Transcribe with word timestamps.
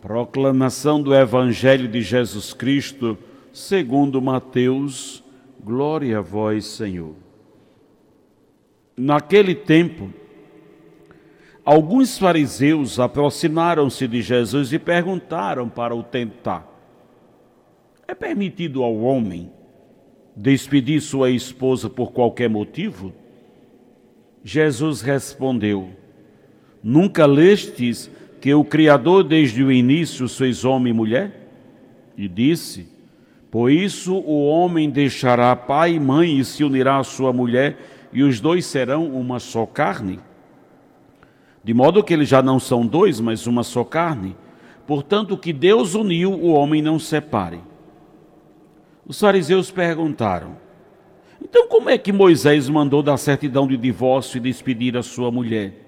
Proclamação 0.00 1.02
do 1.02 1.12
Evangelho 1.12 1.88
de 1.88 2.00
Jesus 2.02 2.52
Cristo, 2.52 3.18
segundo 3.52 4.22
Mateus, 4.22 5.24
glória 5.60 6.18
a 6.18 6.20
vós, 6.20 6.66
Senhor. 6.66 7.14
Naquele 8.96 9.56
tempo, 9.56 10.12
alguns 11.64 12.16
fariseus 12.16 13.00
aproximaram-se 13.00 14.06
de 14.06 14.22
Jesus 14.22 14.72
e 14.72 14.78
perguntaram 14.78 15.68
para 15.68 15.96
o 15.96 16.02
tentar: 16.04 16.64
É 18.06 18.14
permitido 18.14 18.84
ao 18.84 18.96
homem 18.98 19.50
despedir 20.36 21.00
sua 21.00 21.30
esposa 21.30 21.90
por 21.90 22.12
qualquer 22.12 22.48
motivo? 22.48 23.12
Jesus 24.44 25.00
respondeu: 25.00 25.90
Nunca 26.82 27.26
lestes 27.26 28.08
que 28.40 28.54
o 28.54 28.64
Criador 28.64 29.24
desde 29.24 29.62
o 29.62 29.72
início 29.72 30.28
fez 30.28 30.64
homem 30.64 30.92
e 30.92 30.96
mulher? 30.96 31.50
E 32.16 32.28
disse: 32.28 32.88
Por 33.50 33.70
isso 33.70 34.14
o 34.14 34.46
homem 34.46 34.90
deixará 34.90 35.54
pai 35.56 35.94
e 35.94 36.00
mãe 36.00 36.38
e 36.38 36.44
se 36.44 36.64
unirá 36.64 36.98
à 36.98 37.04
sua 37.04 37.32
mulher, 37.32 37.78
e 38.12 38.22
os 38.22 38.40
dois 38.40 38.66
serão 38.66 39.06
uma 39.06 39.38
só 39.38 39.66
carne. 39.66 40.20
De 41.62 41.74
modo 41.74 42.02
que 42.02 42.14
eles 42.14 42.28
já 42.28 42.40
não 42.40 42.58
são 42.58 42.86
dois, 42.86 43.20
mas 43.20 43.46
uma 43.46 43.62
só 43.62 43.84
carne. 43.84 44.36
Portanto, 44.86 45.34
o 45.34 45.38
que 45.38 45.52
Deus 45.52 45.94
uniu, 45.94 46.32
o 46.32 46.48
homem 46.52 46.80
não 46.80 46.98
separe. 46.98 47.60
Os 49.06 49.18
fariseus 49.18 49.70
perguntaram: 49.70 50.56
Então, 51.42 51.68
como 51.68 51.90
é 51.90 51.98
que 51.98 52.12
Moisés 52.12 52.68
mandou 52.68 53.02
dar 53.02 53.16
certidão 53.16 53.66
de 53.66 53.76
divórcio 53.76 54.38
e 54.38 54.40
despedir 54.40 54.96
a 54.96 55.02
sua 55.02 55.30
mulher? 55.30 55.87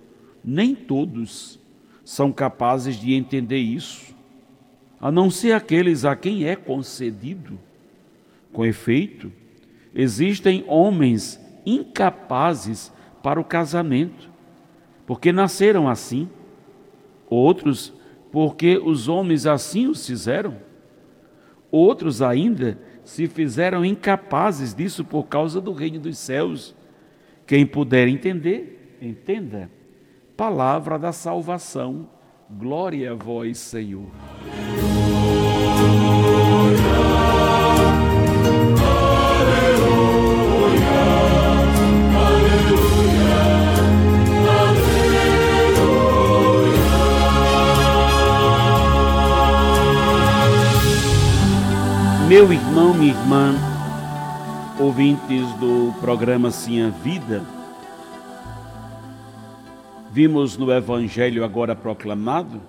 nem 0.43 0.73
todos 0.75 1.59
são 2.03 2.31
capazes 2.31 2.95
de 2.95 3.13
entender 3.13 3.59
isso, 3.59 4.15
a 4.99 5.11
não 5.11 5.29
ser 5.29 5.53
aqueles 5.53 6.05
a 6.05 6.15
quem 6.15 6.45
é 6.45 6.55
concedido. 6.55 7.57
Com 8.51 8.65
efeito, 8.65 9.31
existem 9.93 10.63
homens 10.67 11.39
incapazes 11.65 12.91
para 13.23 13.39
o 13.39 13.45
casamento, 13.45 14.29
porque 15.05 15.31
nasceram 15.31 15.87
assim, 15.87 16.29
outros 17.29 17.93
porque 18.31 18.77
os 18.77 19.09
homens 19.09 19.45
assim 19.45 19.87
os 19.87 20.05
fizeram 20.05 20.55
Outros 21.71 22.21
ainda 22.21 22.77
se 23.05 23.27
fizeram 23.27 23.85
incapazes 23.85 24.75
disso 24.75 25.05
por 25.05 25.27
causa 25.27 25.61
do 25.61 25.71
reino 25.71 25.99
dos 25.99 26.17
céus. 26.17 26.75
Quem 27.47 27.65
puder 27.65 28.09
entender, 28.09 28.97
entenda. 29.01 29.69
Palavra 30.35 30.97
da 30.97 31.11
salvação. 31.11 32.07
Glória 32.49 33.11
a 33.11 33.15
vós, 33.15 33.57
Senhor. 33.59 34.09
Meu 52.27 52.53
irmão, 52.53 52.93
minha 52.93 53.11
irmã, 53.11 53.53
ouvintes 54.79 55.51
do 55.59 55.93
programa 55.99 56.49
Sim 56.49 56.81
a 56.81 56.89
Vida, 56.89 57.43
vimos 60.11 60.57
no 60.57 60.69
Evangelho 60.71 61.43
agora 61.45 61.73
proclamado 61.73 62.61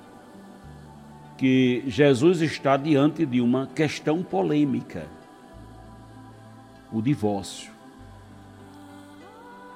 que 1.37 1.83
Jesus 1.89 2.41
está 2.41 2.77
diante 2.77 3.27
de 3.27 3.41
uma 3.41 3.67
questão 3.67 4.23
polêmica: 4.23 5.07
o 6.93 7.03
divórcio. 7.03 7.73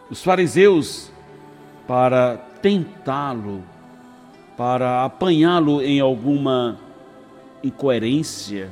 Os 0.09 0.23
fariseus, 0.23 1.11
para 1.89 2.37
tentá-lo, 2.63 3.65
para 4.57 5.05
apanhá-lo 5.05 5.83
em 5.83 5.99
alguma 5.99 6.79
incoerência, 7.65 8.71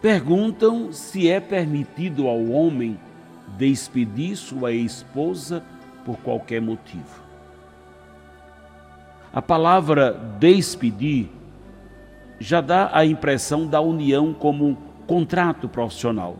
perguntam 0.00 0.92
se 0.92 1.30
é 1.30 1.38
permitido 1.38 2.26
ao 2.26 2.44
homem 2.48 2.98
despedir 3.56 4.34
sua 4.34 4.72
esposa 4.72 5.62
por 6.04 6.16
qualquer 6.18 6.60
motivo. 6.60 7.22
A 9.32 9.40
palavra 9.40 10.12
despedir 10.38 11.28
já 12.38 12.60
dá 12.60 12.90
a 12.92 13.06
impressão 13.06 13.66
da 13.66 13.80
união 13.80 14.34
como 14.34 14.66
um 14.66 14.76
contrato 15.06 15.68
profissional 15.68 16.36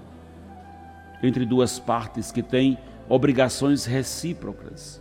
entre 1.22 1.46
duas 1.46 1.78
partes 1.78 2.32
que 2.32 2.42
têm 2.42 2.76
obrigações 3.08 3.84
recíprocas. 3.84 5.00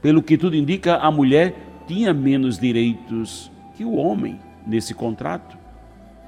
Pelo 0.00 0.22
que 0.22 0.38
tudo 0.38 0.56
indica, 0.56 0.96
a 0.96 1.10
mulher 1.10 1.54
tinha 1.86 2.14
menos 2.14 2.58
direitos 2.58 3.50
que 3.76 3.84
o 3.84 3.94
homem 3.94 4.40
nesse 4.66 4.94
contrato. 4.94 5.56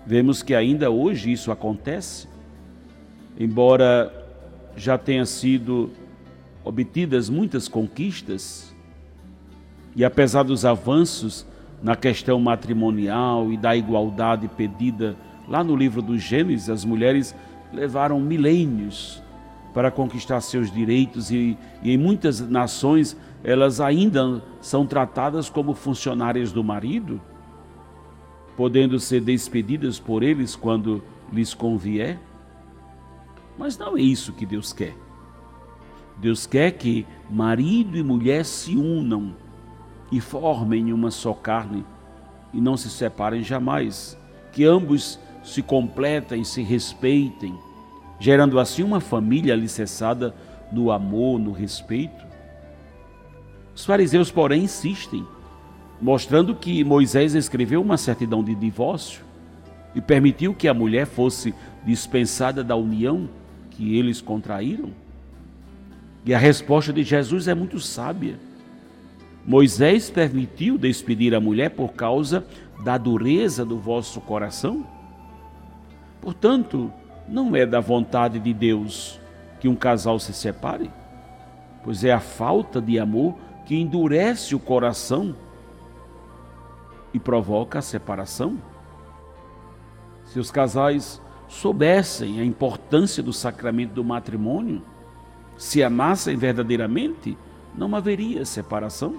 Vemos 0.07 0.43
que 0.43 0.55
ainda 0.55 0.91
hoje 0.91 1.33
isso 1.33 1.51
acontece, 1.51 2.29
embora 3.39 4.13
já 4.77 4.99
tenha 4.99 5.25
sido 5.25 5.91
obtidas 6.65 7.29
muitas 7.29 7.69
conquistas, 7.69 8.75
e 9.95 10.05
apesar 10.05 10.43
dos 10.43 10.65
avanços 10.65 11.47
na 11.83 11.95
questão 11.95 12.41
matrimonial 12.41 13.53
e 13.53 13.57
da 13.57 13.77
igualdade 13.77 14.49
pedida 14.49 15.17
lá 15.47 15.63
no 15.63 15.77
livro 15.77 16.01
do 16.01 16.19
Gênesis, 16.19 16.71
as 16.71 16.85
mulheres 16.85 17.35
levaram 17.73 18.19
milênios 18.19 19.23
para 19.75 19.91
conquistar 19.91 20.41
seus 20.41 20.71
direitos 20.73 21.31
e, 21.31 21.59
e, 21.83 21.93
em 21.93 21.99
muitas 21.99 22.41
nações 22.41 23.17
elas 23.43 23.81
ainda 23.81 24.43
são 24.61 24.87
tratadas 24.87 25.51
como 25.51 25.75
funcionárias 25.75 26.51
do 26.51 26.65
marido 26.65 27.21
podendo 28.57 28.99
ser 28.99 29.21
despedidas 29.21 29.99
por 29.99 30.23
eles 30.23 30.55
quando 30.57 31.03
lhes 31.33 31.55
convier. 31.55 32.19
Mas 33.59 33.77
não 33.79 33.97
é 33.97 34.01
isso 34.01 34.33
que 34.33 34.47
Deus 34.47 34.73
quer. 34.73 34.95
Deus 36.25 36.47
quer 36.47 36.71
que 36.71 37.05
marido 37.29 37.99
e 37.99 38.03
mulher 38.03 38.47
se 38.47 38.75
unam 38.75 39.37
e 40.11 40.23
formem 40.23 40.91
uma 40.91 41.11
só 41.11 41.35
carne 41.35 41.85
e 42.51 42.63
não 42.63 42.79
se 42.79 42.89
separem 42.89 43.45
jamais, 43.45 44.17
que 44.51 44.65
ambos 44.65 45.19
se 45.43 45.61
completem, 45.61 46.43
se 46.43 46.63
respeitem, 46.63 47.55
gerando 48.19 48.59
assim 48.59 48.83
uma 48.83 49.01
família 49.01 49.53
alicerçada 49.53 50.35
no 50.73 50.91
amor, 50.91 51.39
no 51.39 51.53
respeito. 51.53 52.25
Os 53.75 53.85
fariseus, 53.85 54.31
porém, 54.31 54.65
insistem 54.65 55.27
mostrando 56.01 56.55
que 56.55 56.83
Moisés 56.85 57.35
escreveu 57.35 57.83
uma 57.83 57.99
certidão 57.99 58.43
de 58.43 58.55
divórcio 58.55 59.23
e 59.95 60.01
permitiu 60.01 60.55
que 60.55 60.69
a 60.69 60.73
mulher 60.73 61.05
fosse 61.05 61.55
dispensada 61.85 62.65
da 62.65 62.75
união 62.75 63.29
que 63.69 63.99
eles 63.99 64.23
contraíram? 64.23 65.04
E 66.25 66.33
a 66.33 66.39
resposta 66.39 66.93
de 66.93 67.03
Jesus 67.03 67.49
é 67.49 67.55
muito 67.55 67.79
sábia. 67.79 68.39
Moisés 69.45 70.09
permitiu 70.09 70.79
despedir 70.79 71.35
a 71.35 71.41
mulher 71.41 71.71
por 71.71 71.93
causa 71.93 72.47
da 72.83 72.97
dureza 72.97 73.65
do 73.65 73.79
vosso 73.79 74.21
coração? 74.23 74.87
Portanto, 76.21 76.91
não 77.29 77.55
é 77.55 77.67
da 77.67 77.81
vontade 77.81 78.39
de 78.39 78.55
Deus 78.55 79.21
que 79.61 79.69
um 79.69 79.77
casal 79.77 80.19
se 80.19 80.33
separe, 80.33 80.91
pois 81.83 82.05
é 82.05 82.13
a 82.13 82.21
falta 82.21 82.81
de 82.81 82.99
amor 82.99 83.37
que 83.67 83.77
endurece 83.77 84.55
o 84.55 84.59
coração 84.59 85.37
e 87.13 87.19
provoca 87.19 87.79
a 87.79 87.83
separação. 87.83 88.59
Se 90.25 90.39
os 90.41 90.51
casais 90.51 91.21
soubessem 91.49 92.41
a 92.41 92.45
importância 92.45 93.23
do 93.23 93.33
sacramento 93.33 93.93
do 93.93 94.03
matrimônio, 94.03 94.83
se 95.57 95.83
amassem 95.83 96.37
verdadeiramente, 96.37 97.37
não 97.77 97.95
haveria 97.95 98.45
separação. 98.45 99.17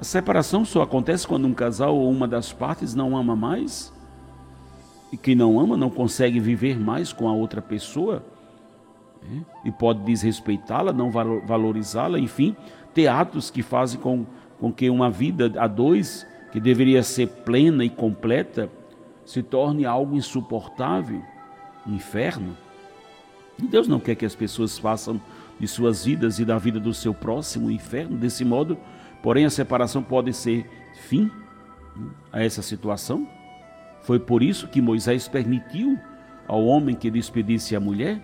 A 0.00 0.04
separação 0.04 0.64
só 0.64 0.82
acontece 0.82 1.26
quando 1.26 1.46
um 1.46 1.54
casal 1.54 1.96
ou 1.96 2.10
uma 2.10 2.28
das 2.28 2.52
partes 2.52 2.94
não 2.94 3.16
ama 3.16 3.34
mais. 3.34 3.92
E 5.12 5.16
quem 5.16 5.34
não 5.34 5.58
ama 5.58 5.76
não 5.76 5.90
consegue 5.90 6.38
viver 6.38 6.78
mais 6.78 7.12
com 7.12 7.28
a 7.28 7.32
outra 7.32 7.62
pessoa 7.62 8.22
né? 9.22 9.42
e 9.64 9.70
pode 9.70 10.00
desrespeitá-la, 10.00 10.92
não 10.92 11.10
valorizá-la, 11.10 12.18
enfim, 12.18 12.54
ter 12.94 13.08
atos 13.08 13.50
que 13.50 13.62
fazem 13.62 13.98
com, 14.00 14.26
com 14.60 14.72
que 14.72 14.90
uma 14.90 15.10
vida 15.10 15.52
a 15.58 15.66
dois, 15.66 16.26
que 16.52 16.60
deveria 16.60 17.02
ser 17.02 17.28
plena 17.28 17.84
e 17.84 17.90
completa, 17.90 18.70
se 19.24 19.42
torne 19.42 19.84
algo 19.84 20.16
insuportável, 20.16 21.22
um 21.86 21.94
inferno. 21.94 22.56
Deus 23.66 23.88
não 23.88 23.98
quer 23.98 24.14
que 24.14 24.24
as 24.24 24.34
pessoas 24.34 24.78
façam 24.78 25.20
de 25.58 25.66
suas 25.66 26.04
vidas 26.04 26.38
e 26.38 26.44
da 26.44 26.58
vida 26.58 26.78
do 26.78 26.94
seu 26.94 27.12
próximo 27.12 27.66
um 27.66 27.70
inferno. 27.70 28.16
Desse 28.16 28.44
modo, 28.44 28.78
porém, 29.22 29.44
a 29.44 29.50
separação 29.50 30.02
pode 30.02 30.32
ser 30.32 30.68
fim 31.08 31.30
a 32.32 32.42
essa 32.42 32.62
situação. 32.62 33.26
Foi 34.02 34.18
por 34.18 34.42
isso 34.42 34.68
que 34.68 34.80
Moisés 34.80 35.26
permitiu 35.26 35.98
ao 36.46 36.64
homem 36.64 36.94
que 36.94 37.10
despedisse 37.10 37.74
a 37.74 37.80
mulher. 37.80 38.20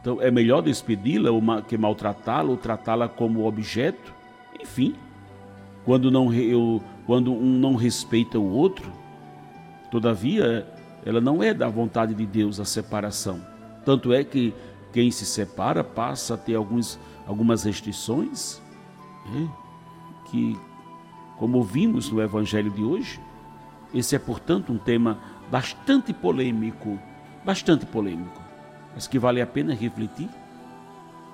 Então, 0.00 0.20
é 0.20 0.30
melhor 0.30 0.62
despedi-la 0.62 1.30
que 1.62 1.76
maltratá-la 1.76 2.50
ou 2.50 2.56
tratá-la 2.56 3.08
como 3.08 3.46
objeto. 3.46 4.12
Enfim, 4.60 4.94
quando, 5.84 6.10
não, 6.10 6.32
eu, 6.32 6.82
quando 7.06 7.32
um 7.32 7.58
não 7.58 7.74
respeita 7.74 8.38
o 8.38 8.50
outro, 8.50 8.90
todavia, 9.90 10.66
ela 11.04 11.20
não 11.20 11.42
é 11.42 11.52
da 11.52 11.68
vontade 11.68 12.14
de 12.14 12.26
Deus 12.26 12.58
a 12.58 12.64
separação. 12.64 13.53
Tanto 13.84 14.12
é 14.12 14.24
que 14.24 14.54
quem 14.92 15.10
se 15.10 15.26
separa 15.26 15.82
passa 15.82 16.34
a 16.34 16.36
ter 16.36 16.54
alguns, 16.54 16.98
algumas 17.26 17.64
restrições, 17.64 18.60
né? 19.26 19.48
que, 20.30 20.58
como 21.36 21.62
vimos 21.62 22.10
no 22.10 22.22
Evangelho 22.22 22.70
de 22.70 22.82
hoje, 22.82 23.20
esse 23.92 24.16
é, 24.16 24.18
portanto, 24.18 24.72
um 24.72 24.78
tema 24.78 25.18
bastante 25.50 26.12
polêmico, 26.12 26.98
bastante 27.44 27.86
polêmico, 27.86 28.40
mas 28.94 29.06
que 29.06 29.18
vale 29.18 29.40
a 29.40 29.46
pena 29.46 29.74
refletir. 29.74 30.28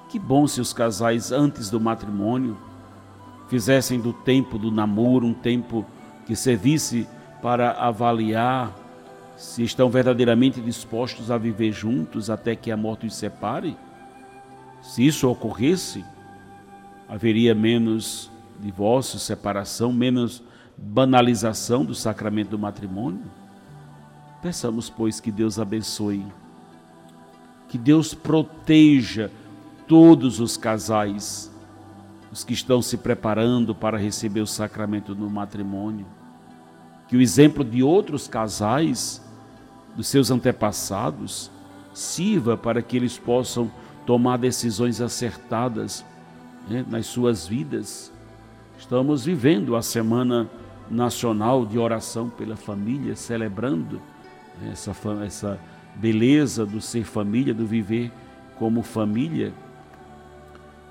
Que 0.08 0.18
bom 0.18 0.46
se 0.46 0.60
os 0.60 0.72
casais, 0.72 1.30
antes 1.30 1.70
do 1.70 1.80
matrimônio, 1.80 2.58
fizessem 3.48 4.00
do 4.00 4.12
tempo 4.12 4.58
do 4.58 4.70
namoro 4.70 5.26
um 5.26 5.34
tempo 5.34 5.86
que 6.26 6.36
servisse 6.36 7.06
para 7.40 7.72
avaliar 7.72 8.72
se 9.40 9.62
estão 9.62 9.88
verdadeiramente 9.88 10.60
dispostos 10.60 11.30
a 11.30 11.38
viver 11.38 11.72
juntos 11.72 12.28
até 12.28 12.54
que 12.54 12.70
a 12.70 12.76
morte 12.76 13.06
os 13.06 13.14
separe, 13.14 13.74
se 14.82 15.06
isso 15.06 15.26
ocorresse, 15.30 16.04
haveria 17.08 17.54
menos 17.54 18.30
divórcio, 18.60 19.18
separação, 19.18 19.94
menos 19.94 20.42
banalização 20.76 21.86
do 21.86 21.94
sacramento 21.94 22.50
do 22.50 22.58
matrimônio. 22.58 23.22
Peçamos, 24.42 24.90
pois, 24.90 25.20
que 25.20 25.32
Deus 25.32 25.58
abençoe, 25.58 26.26
que 27.66 27.78
Deus 27.78 28.12
proteja 28.12 29.30
todos 29.88 30.38
os 30.38 30.58
casais, 30.58 31.50
os 32.30 32.44
que 32.44 32.52
estão 32.52 32.82
se 32.82 32.98
preparando 32.98 33.74
para 33.74 33.96
receber 33.96 34.42
o 34.42 34.46
sacramento 34.46 35.14
do 35.14 35.30
matrimônio. 35.30 36.06
Que 37.08 37.16
o 37.16 37.22
exemplo 37.22 37.64
de 37.64 37.82
outros 37.82 38.28
casais 38.28 39.29
dos 39.96 40.06
seus 40.06 40.30
antepassados 40.30 41.50
sirva 41.92 42.56
para 42.56 42.82
que 42.82 42.96
eles 42.96 43.18
possam 43.18 43.70
tomar 44.06 44.38
decisões 44.38 45.00
acertadas 45.00 46.04
né, 46.68 46.84
nas 46.88 47.06
suas 47.06 47.46
vidas. 47.46 48.12
Estamos 48.78 49.24
vivendo 49.24 49.76
a 49.76 49.82
Semana 49.82 50.48
Nacional 50.90 51.66
de 51.66 51.78
Oração 51.78 52.28
pela 52.28 52.56
Família, 52.56 53.14
celebrando 53.14 54.00
né, 54.60 54.70
essa, 54.72 54.92
essa 55.24 55.60
beleza 55.96 56.64
do 56.64 56.80
ser 56.80 57.04
família, 57.04 57.52
do 57.52 57.66
viver 57.66 58.10
como 58.58 58.82
família. 58.82 59.52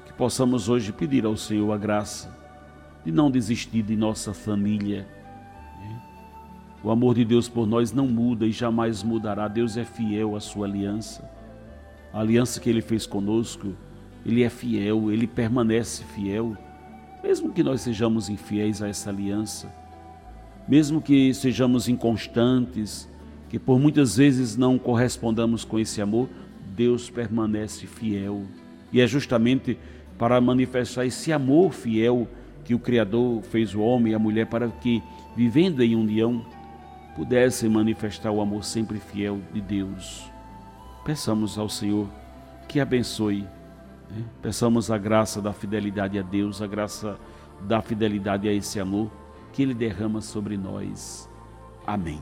Que 0.06 0.13
possamos 0.13 0.69
hoje 0.69 0.92
pedir 0.92 1.25
ao 1.25 1.36
Senhor 1.36 1.72
a 1.72 1.78
graça 1.78 2.38
de 3.04 3.12
não 3.12 3.31
desistir 3.31 3.81
de 3.81 3.95
nossa 3.95 4.34
família 4.34 5.07
o 6.84 6.92
amor 6.92 7.16
de 7.16 7.26
Deus 7.26 7.50
por 7.50 7.68
nós 7.68 7.92
não 7.92 8.08
muda 8.08 8.46
e 8.46 8.52
jamais 8.52 9.04
mudará. 9.04 9.48
Deus 9.48 9.76
é 9.76 9.84
fiel 9.84 10.36
à 10.36 10.40
sua 10.40 10.66
aliança. 10.66 11.30
A 12.14 12.22
aliança 12.22 12.60
que 12.60 12.70
ele 12.70 12.81
fez 12.81 13.06
conosco, 13.06 13.76
ele 14.26 14.44
é 14.44 14.50
fiel, 14.50 15.12
ele 15.12 15.28
permanece 15.28 16.04
fiel. 16.04 16.56
Mesmo 17.22 17.52
que 17.52 17.62
nós 17.62 17.81
sejamos 17.81 18.30
infiéis 18.30 18.81
a 18.81 18.88
essa 18.88 19.10
aliança, 19.10 19.72
mesmo 20.68 21.02
que 21.02 21.34
sejamos 21.34 21.90
inconstantes, 21.90 23.10
que 23.50 23.60
por 23.60 23.78
muitas 23.78 24.16
vezes 24.16 24.56
não 24.56 24.78
correspondamos 24.78 25.66
com 25.66 25.78
esse 25.78 26.02
amor, 26.02 26.30
Deus 26.76 27.10
permanece 27.10 27.86
fiel. 27.88 28.44
E 28.94 29.02
é 29.02 29.08
justamente 29.08 29.78
para 30.18 30.40
manifestar 30.40 31.06
esse 31.06 31.34
amor 31.34 31.74
fiel 31.74 32.28
que 32.64 32.74
o 32.74 32.80
Criador 32.80 33.42
fez 33.42 33.76
o 33.76 33.81
homem 33.81 34.14
e 34.14 34.16
a 34.16 34.20
mulher 34.20 34.46
para 34.46 34.68
que, 34.70 35.02
vivendo 35.36 35.81
em 35.81 35.96
união, 35.96 36.46
pudessem 37.15 37.69
manifestar 37.69 38.31
o 38.31 38.41
amor 38.41 38.63
sempre 38.63 39.00
fiel 39.00 39.39
de 39.53 39.61
Deus. 39.61 40.31
Peçamos 41.03 41.57
ao 41.57 41.69
Senhor 41.69 42.07
que 42.67 42.79
abençoe, 42.79 43.41
né? 44.09 44.23
peçamos 44.41 44.91
a 44.91 44.97
graça 44.97 45.41
da 45.41 45.51
fidelidade 45.51 46.19
a 46.19 46.21
Deus, 46.21 46.61
a 46.61 46.67
graça 46.67 47.17
da 47.61 47.81
fidelidade 47.81 48.47
a 48.47 48.53
esse 48.53 48.79
amor 48.79 49.11
que 49.51 49.63
Ele 49.63 49.73
derrama 49.73 50.21
sobre 50.21 50.56
nós. 50.56 51.29
Amém. 51.85 52.21